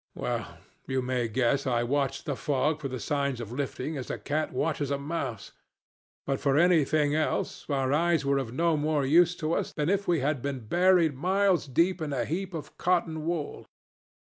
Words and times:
Well, 0.15 0.57
you 0.87 1.03
may 1.03 1.27
guess 1.27 1.67
I 1.67 1.83
watched 1.83 2.25
the 2.25 2.35
fog 2.35 2.81
for 2.81 2.87
the 2.87 2.99
signs 2.99 3.39
of 3.39 3.51
lifting 3.51 3.97
as 3.97 4.09
a 4.09 4.17
cat 4.17 4.51
watches 4.51 4.89
a 4.89 4.97
mouse; 4.97 5.51
but 6.25 6.39
for 6.39 6.57
anything 6.57 7.13
else 7.13 7.69
our 7.69 7.93
eyes 7.93 8.25
were 8.25 8.39
of 8.39 8.51
no 8.51 8.75
more 8.75 9.05
use 9.05 9.35
to 9.35 9.53
us 9.53 9.71
than 9.71 9.89
if 9.89 10.07
we 10.07 10.19
had 10.21 10.41
been 10.41 10.61
buried 10.61 11.13
miles 11.13 11.67
deep 11.67 12.01
in 12.01 12.13
a 12.13 12.25
heap 12.25 12.55
of 12.55 12.79
cotton 12.79 13.27
wool. 13.27 13.67